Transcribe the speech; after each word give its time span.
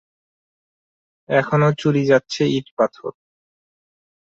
এখনও 1.29 1.69
চুরি 1.81 2.03
যাচ্ছে 2.05 2.41
ইট-পাথর। 2.57 3.11